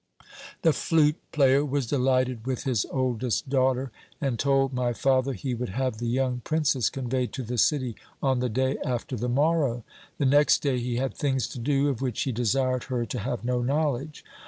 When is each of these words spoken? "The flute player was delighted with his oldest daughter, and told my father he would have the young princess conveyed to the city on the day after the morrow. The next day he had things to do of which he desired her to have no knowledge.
"The 0.63 0.73
flute 0.73 1.17
player 1.31 1.63
was 1.63 1.85
delighted 1.85 2.47
with 2.47 2.63
his 2.63 2.87
oldest 2.89 3.49
daughter, 3.49 3.91
and 4.19 4.39
told 4.39 4.73
my 4.73 4.93
father 4.93 5.33
he 5.33 5.53
would 5.53 5.69
have 5.69 5.99
the 5.99 6.07
young 6.07 6.41
princess 6.43 6.89
conveyed 6.89 7.31
to 7.33 7.43
the 7.43 7.59
city 7.59 7.95
on 8.19 8.39
the 8.39 8.49
day 8.49 8.77
after 8.83 9.15
the 9.15 9.29
morrow. 9.29 9.83
The 10.17 10.25
next 10.25 10.63
day 10.63 10.79
he 10.79 10.95
had 10.95 11.13
things 11.13 11.47
to 11.49 11.59
do 11.59 11.87
of 11.89 12.01
which 12.01 12.23
he 12.23 12.31
desired 12.31 12.85
her 12.85 13.05
to 13.05 13.19
have 13.19 13.45
no 13.45 13.61
knowledge. 13.61 14.25